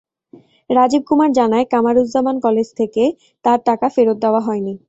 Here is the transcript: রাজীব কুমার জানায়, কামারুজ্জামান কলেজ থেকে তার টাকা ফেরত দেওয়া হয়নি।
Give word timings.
রাজীব 0.69 1.03
কুমার 1.07 1.29
জানায়, 1.31 1.65
কামারুজ্জামান 1.65 2.35
কলেজ 2.39 2.67
থেকে 2.79 3.03
তার 3.45 3.59
টাকা 3.65 3.87
ফেরত 3.89 4.17
দেওয়া 4.21 4.41
হয়নি। 4.41 4.73